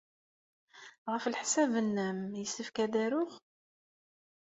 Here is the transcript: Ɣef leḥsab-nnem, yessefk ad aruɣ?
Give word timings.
Ɣef 1.11 1.23
leḥsab-nnem, 1.27 2.19
yessefk 2.39 2.75
ad 2.85 2.93
aruɣ? 3.03 3.31